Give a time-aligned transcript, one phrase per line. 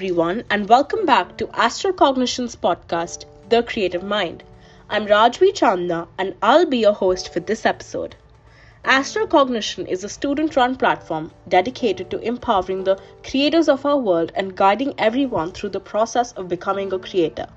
[0.00, 4.42] Everyone, and welcome back to Astral Cognition's podcast, The Creative Mind.
[4.88, 8.16] I'm Rajvi Chandna, and I'll be your host for this episode.
[8.82, 14.32] Astral Cognition is a student run platform dedicated to empowering the creators of our world
[14.34, 17.48] and guiding everyone through the process of becoming a creator.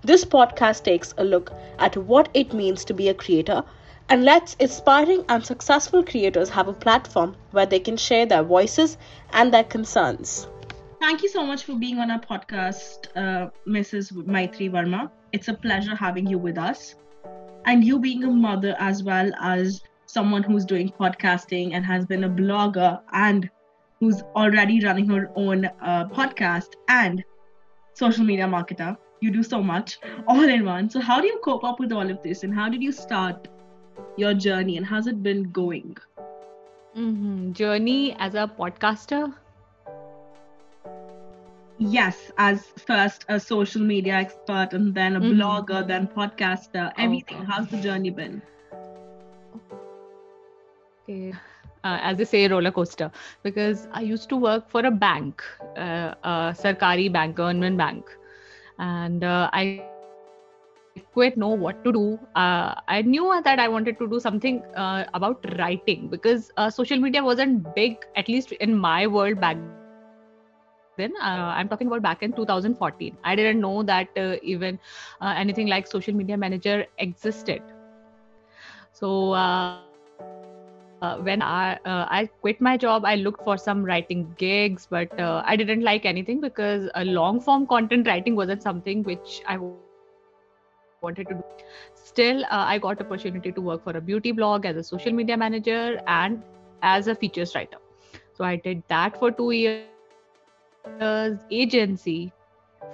[0.00, 3.62] This podcast takes a look at what it means to be a creator
[4.08, 8.96] and lets aspiring and successful creators have a platform where they can share their voices
[9.34, 10.46] and their concerns.
[11.04, 14.10] Thank you so much for being on our podcast, uh, Mrs.
[14.26, 15.10] Maitri Verma.
[15.32, 16.94] It's a pleasure having you with us.
[17.66, 22.24] And you being a mother as well as someone who's doing podcasting and has been
[22.24, 23.50] a blogger and
[24.00, 27.22] who's already running her own uh, podcast and
[27.92, 28.96] social media marketer.
[29.20, 30.88] You do so much all in one.
[30.88, 32.44] So, how do you cope up with all of this?
[32.44, 33.46] And how did you start
[34.16, 34.78] your journey?
[34.78, 35.98] And how's it been going?
[36.96, 37.52] Mm-hmm.
[37.52, 39.34] Journey as a podcaster?
[41.78, 45.40] Yes, as first a social media expert and then a mm-hmm.
[45.40, 47.38] blogger, then podcaster, everything.
[47.40, 47.44] Oh.
[47.44, 48.42] How's the journey been?
[51.02, 51.32] Okay.
[51.82, 53.10] Uh, as they say, roller coaster,
[53.42, 55.42] because I used to work for a bank,
[55.76, 58.06] uh, a Sarkari bank, government bank,
[58.78, 59.84] and uh, I
[61.12, 62.18] quite know what to do.
[62.34, 66.98] Uh, I knew that I wanted to do something uh, about writing because uh, social
[66.98, 69.58] media wasn't big, at least in my world back
[70.96, 71.12] then.
[71.20, 73.16] Uh, I'm talking about back in 2014.
[73.24, 74.78] I didn't know that uh, even
[75.22, 77.62] anything like social media manager existed.
[78.92, 79.32] So
[81.04, 85.18] uh, when I uh, I quit my job, I looked for some writing gigs, but
[85.20, 89.56] uh, I didn't like anything because a long form content writing wasn't something which I
[89.58, 91.42] wanted to do.
[91.94, 95.36] Still, uh, I got opportunity to work for a beauty blog as a social media
[95.36, 96.42] manager and
[96.82, 97.78] as a features writer.
[98.32, 99.93] So I did that for two years.
[100.86, 102.32] Agency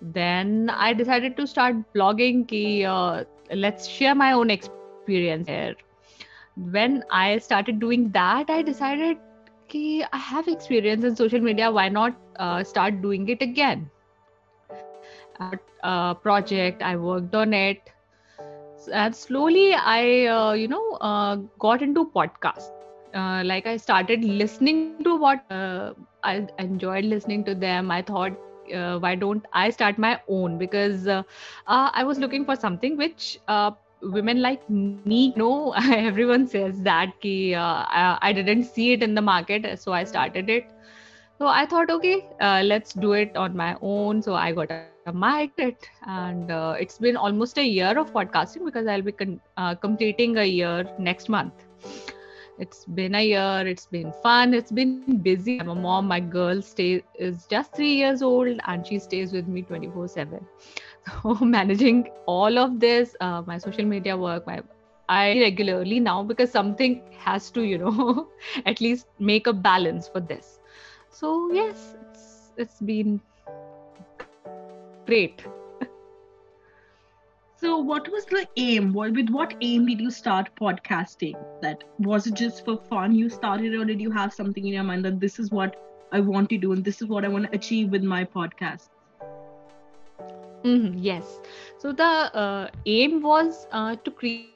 [0.00, 2.46] Then I decided to start blogging.
[2.48, 3.24] Ki, uh,
[3.54, 5.74] let's share my own experience here.
[6.56, 9.18] When I started doing that, I decided
[9.68, 11.70] ki, I have experience in social media.
[11.70, 13.90] Why not uh, start doing it again?
[15.40, 17.90] Uh, project I worked on it.
[18.92, 22.70] And slowly i uh, you know uh, got into podcast
[23.14, 25.92] uh, like i started listening to what uh,
[26.24, 27.90] i enjoyed listening to them.
[27.90, 28.32] I thought
[28.74, 30.58] uh, why don't i start my own?
[30.58, 31.22] Because uh,
[31.66, 33.38] i was looking for something which
[34.02, 35.72] women like me know.
[35.92, 40.50] Everyone says that ki, I, I didn't see it in the market so i started
[40.50, 40.64] it.
[41.38, 42.22] So i thought okay
[42.72, 44.22] let's do it on my own.
[44.22, 45.38] So i got a it
[45.82, 50.36] and uh, it's been almost a year of podcasting because i'll be con- uh, completing
[50.38, 51.54] a year next month.
[52.58, 55.48] It's been a year it's been fun it's been busy.
[55.50, 59.46] I'm a mom my girl stay is just three years old and she stays with
[59.46, 60.46] me 24 7
[61.22, 64.60] so managing all of this uh, my social media work my
[65.08, 68.28] i regularly now because something has to you know
[68.66, 70.58] at least make a balance for this.
[71.10, 73.20] So yes it's it's been
[75.06, 75.44] great.
[77.56, 78.92] So what was the aim?
[78.92, 81.34] With what aim did you start podcasting?
[81.62, 84.82] That was it just for fun you started or did you have something in your
[84.84, 85.76] mind that this is what
[86.12, 88.88] i want to do and this is what i want to achieve with my podcast?
[90.64, 91.40] Mm-hmm, yes.
[91.78, 94.50] So the uh, aim was uh, to create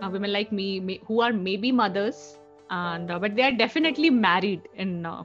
[0.00, 2.38] uh, women like me may, who are maybe mothers
[2.70, 5.22] and uh, but they are definitely married in uh,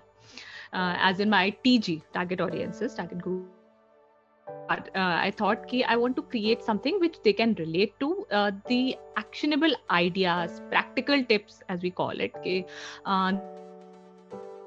[0.74, 3.57] uh, as in my tg target audiences target group
[4.70, 8.52] uh, i thought ki i want to create something which they can relate to uh,
[8.68, 12.66] the actionable ideas practical tips as we call it ki,
[13.06, 13.32] uh,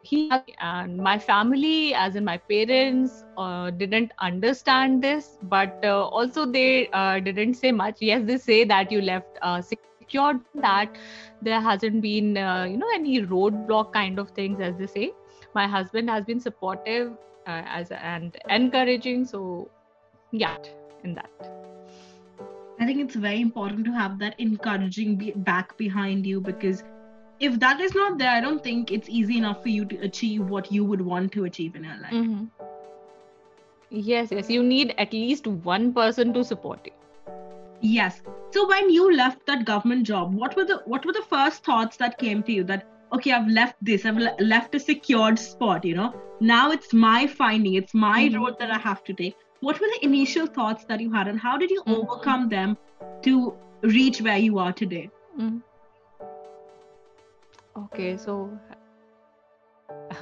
[0.05, 6.45] he and my family as in my parents uh, didn't understand this but uh, also
[6.47, 7.99] they uh, didn't say much.
[8.01, 10.91] Yes they say that you left uh, secured that
[11.41, 15.13] there hasn't been uh, you know any roadblock kind of things as they say.
[15.55, 17.13] My husband has been supportive
[17.47, 19.71] uh, as and encouraging so
[20.33, 20.57] yeah
[21.05, 21.31] in that.
[22.81, 26.83] I think it's very important to have that encouraging back behind you because
[27.41, 30.49] if that is not there, I don't think it's easy enough for you to achieve
[30.49, 32.13] what you would want to achieve in your life.
[32.13, 32.45] Mm-hmm.
[33.91, 34.51] Yes, yes.
[34.51, 36.93] You need at least one person to support you.
[37.81, 38.23] Yes.
[38.51, 41.97] So when you left that government job, what were the what were the first thoughts
[41.99, 45.85] that came to you that okay, I've left this, I've le- left a secured spot,
[45.85, 46.15] you know.
[46.41, 48.43] Now it's my finding, it's my mm-hmm.
[48.43, 49.37] road that I have to take.
[49.61, 52.01] What were the initial thoughts that you had, and how did you mm-hmm.
[52.01, 52.77] overcome them
[53.23, 55.11] to reach where you are today?
[55.39, 55.59] Mm-hmm.
[57.77, 58.51] Okay, so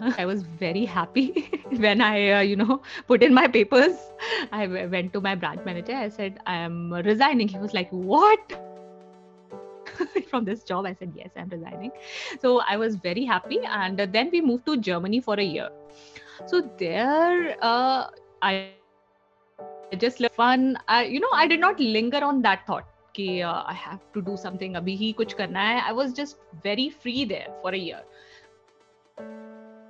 [0.18, 3.96] I was very happy when I, uh, you know, put in my papers.
[4.52, 5.94] I went to my branch manager.
[5.94, 7.48] I said, I am resigning.
[7.48, 8.52] He was like, What?
[10.30, 10.86] From this job?
[10.86, 11.90] I said, Yes, I'm resigning.
[12.40, 13.60] So I was very happy.
[13.64, 15.68] And then we moved to Germany for a year.
[16.46, 18.06] So there, uh,
[18.40, 18.70] I
[19.98, 20.78] just fun.
[20.88, 24.35] I, you know, I did not linger on that thought कि I have to do
[24.37, 28.05] something अभी ही कुछ करना है I was just very free there for a year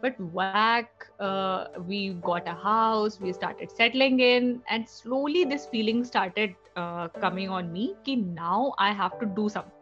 [0.02, 6.04] but whack uh, we got a house we started settling in and slowly this feeling
[6.04, 9.78] started uh, coming on me ki now i have to do something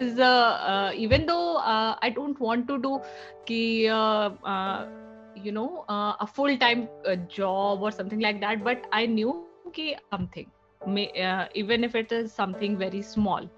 [0.00, 3.00] is uh, uh, even though uh, i don't want to do
[3.46, 4.86] ki uh, uh,
[5.36, 9.36] you know uh, a full time uh, job or something like that but i knew
[9.72, 10.55] ki something may,
[10.85, 13.49] uh, even if it is something very small.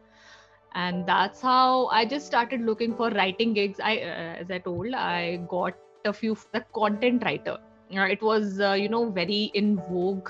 [0.76, 3.80] And that's how i just started looking for writing gigs.
[3.84, 7.58] I uh, as i told i got a few the content writer.
[7.96, 10.30] Uh, it was uh, you know very in vogue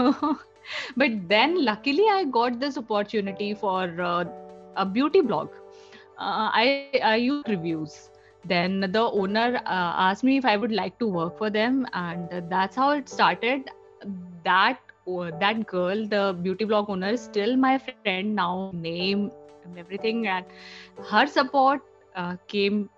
[0.97, 4.25] but then luckily I got this opportunity for uh,
[4.77, 5.51] a beauty blog.
[6.19, 8.11] Uh, I, I use reviews.
[8.45, 12.29] Then the owner uh, asked me if I would like to work for them, and
[12.51, 13.69] that's how it started.
[14.45, 14.79] That
[15.41, 18.57] that girl, the beauty blog owner, is still my friend now.
[18.57, 19.31] Name
[19.65, 20.45] and everything, and
[21.11, 21.81] her support
[22.15, 22.89] uh, came,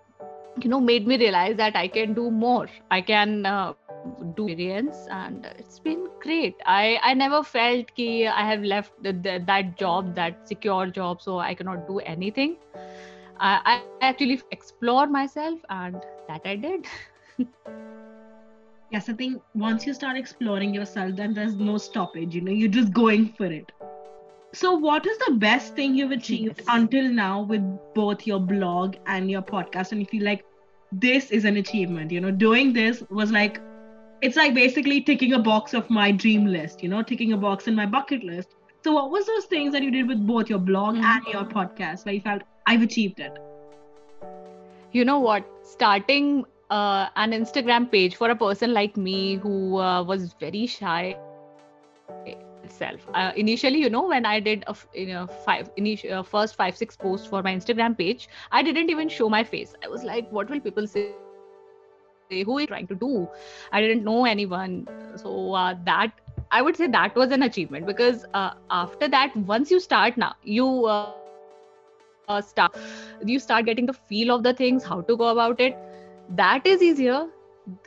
[0.61, 2.69] you know, made me realize that I can do more.
[2.91, 3.73] I can uh,
[4.37, 6.57] do experience and it's been great.
[6.67, 11.23] I i never felt ki i have left the, the, that job that secure job
[11.23, 12.57] so i cannot do anything.
[13.41, 16.87] I, I actually explore myself and that i did.
[18.91, 22.77] Yes i think once you start exploring yourself then there's no stoppage you know you're
[22.81, 23.73] just going for it.
[24.55, 26.67] So what is the best thing you've achieved yes.
[26.69, 27.63] until now with
[27.95, 29.93] both your blog and your podcast?
[29.93, 30.43] And if you feel like
[30.91, 33.61] this is an achievement you know doing this was like
[34.21, 37.69] it's like basically ticking a box of my dream list, you know, ticking a box
[37.69, 38.55] in my bucket list.
[38.85, 41.05] So what was those things that you did with both your blog mm-hmm.
[41.05, 43.39] and your podcast where you felt I've achieved it?
[44.93, 45.45] You know what?
[45.63, 51.17] Starting uh, an Instagram page for a person like me who uh, was very shy
[52.65, 56.55] itself uh, initially you know when i did a, you know five initial uh, first
[56.55, 60.05] five six posts for my instagram page i didn't even show my face i was
[60.05, 61.07] like what will people say
[62.31, 63.29] who is trying to do?
[63.73, 64.89] I didn't know anyone.
[65.17, 66.13] So uh, that
[66.51, 70.35] i would say that was an achievement because uh, after that once you start now
[70.43, 72.41] you uh, uh, start
[73.25, 75.77] you start getting the feel of the things how to go about it.
[76.29, 77.27] That is easier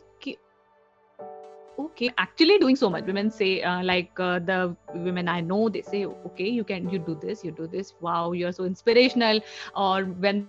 [1.78, 3.04] okay actually doing so much.
[3.04, 6.98] Women say uh, like uh, the women i know they say okay you can you
[6.98, 7.94] do this you do this.
[8.00, 9.40] Wow you're so inspirational.
[9.76, 10.48] Or when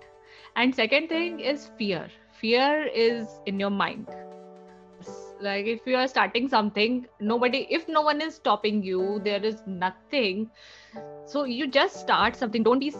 [0.55, 2.07] And second thing is fear.
[2.39, 4.07] Fear is in your mind.
[5.41, 9.61] Like if you are starting something nobody if no one is stopping you there is
[9.67, 10.49] nothing.
[11.25, 12.63] So you just start something.
[12.63, 12.91] Don't be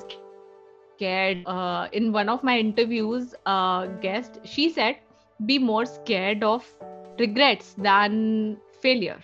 [0.98, 1.46] scared.
[1.46, 4.98] Uh, in one of my interviews uh, guest she said
[5.46, 6.74] be more scared of
[7.20, 9.22] regrets than failure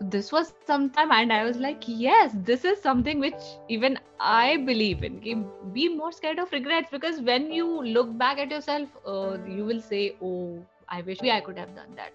[0.00, 4.56] this was some time and i was like yes this is something which even i
[4.56, 5.44] believe in.
[5.72, 9.80] Be more scared of regrets because when you look back at yourself uh, you will
[9.80, 12.12] say oh i wish i could have done that.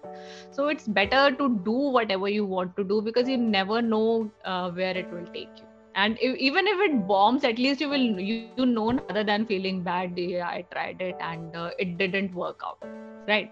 [0.50, 4.70] So it's better to do whatever you want to do because you never know uh,
[4.70, 5.66] where it will take you.
[5.94, 9.46] And if, even if it bombs at least you will you, you know other than
[9.46, 12.78] feeling bad yeah i tried it and uh, it didn't work out.
[13.28, 13.50] Right?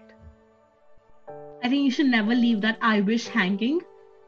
[1.63, 3.81] I think you should never leave that i wish hanging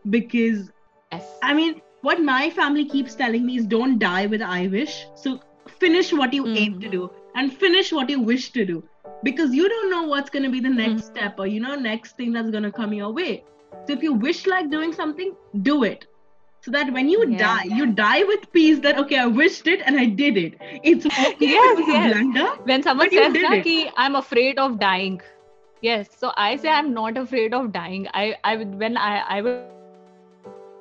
[0.10, 0.72] because
[1.12, 1.26] yes.
[1.42, 5.06] I mean, what my family keeps telling me is don't die with I wish.
[5.16, 6.58] So finish what you mm.
[6.58, 8.84] aim to do and finish what you wish to do
[9.24, 11.16] because you don't know what's going to be the next mm.
[11.16, 13.44] step or you know next thing that's going to come your way.
[13.88, 16.06] So if you wish like doing something, do it.
[16.62, 17.38] So that when you yeah.
[17.38, 20.56] die, you die with peace that okay, I wished it and I did it.
[20.84, 22.14] It's okay yes, it yes.
[22.14, 22.48] blunder.
[22.64, 25.22] When someone says that, I'm afraid of dying.
[25.82, 28.08] Yes, so I say I'm not afraid of dying.
[28.14, 29.75] I I when I I will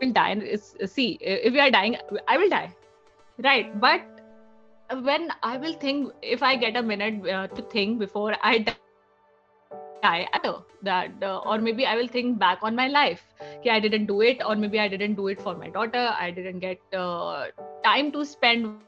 [0.00, 0.32] will die.
[0.32, 1.96] It's, see if we are dying
[2.28, 2.72] i will die.
[3.42, 3.80] Right.
[3.80, 4.02] But
[5.02, 10.28] when i will think if i get a minute uh, to think before i die
[10.82, 13.22] that uh, or maybe i will think back on my life.
[13.58, 16.14] Okay i didn't do it or maybe i didn't do it for my daughter.
[16.18, 17.46] I didn't get uh,
[17.82, 18.80] time to spend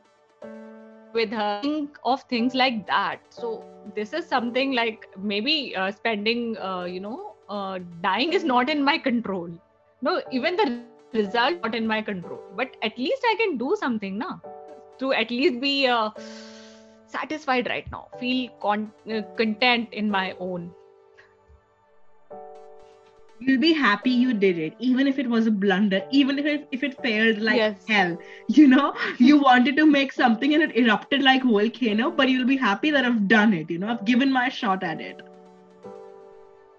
[1.15, 1.61] with her.
[1.63, 3.21] Think of things like that.
[3.31, 3.65] So
[3.95, 8.83] this is something like maybe uh, spending uh, you know uh, dying is not in
[8.83, 9.49] my control.
[10.03, 10.83] No even the
[11.17, 12.41] result not in my control.
[12.57, 14.41] But at least i can do something now
[14.99, 16.11] to at least be uh,
[17.07, 18.09] satisfied right now.
[18.19, 20.73] Feel con- uh, content in my own.
[23.39, 26.69] You'll be happy you did it even if it was a blunder even if it,
[26.73, 27.85] if it failed like yes.
[27.87, 28.17] hell
[28.49, 28.95] you know?
[29.19, 33.05] You wanted to make something and it erupted like volcano but you'll be happy that
[33.05, 33.89] i've done it you know?
[33.89, 35.21] I've given my shot at it.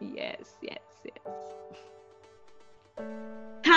[0.01, 1.56] Yes yes yes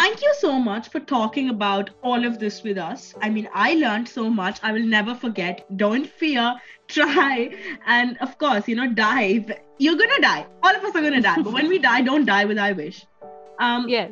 [0.00, 3.14] thank you so much for talking about all of this with us.
[3.20, 4.58] I mean, I learned so much.
[4.62, 5.64] I will never forget.
[5.76, 6.54] Don't fear,
[6.88, 7.50] try,
[7.86, 9.52] and of course, you know, dive.
[9.78, 10.46] You're gonna die.
[10.62, 11.42] All of us are gonna die.
[11.42, 13.04] But when we die, don't die with I wish.
[13.58, 14.10] Um, yes.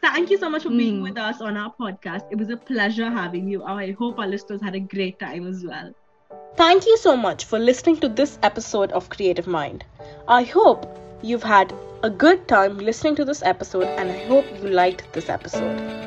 [0.00, 1.02] Thank you so much for being mm.
[1.02, 2.24] with us on our podcast.
[2.32, 3.62] It was a pleasure having you.
[3.62, 5.92] I hope our listeners had a great time as well.
[6.56, 9.84] Thank you so much for listening to this episode of Creative Mind.
[10.26, 14.68] I hope you've had a good time listening to this episode, and I hope you
[14.68, 16.01] liked this episode.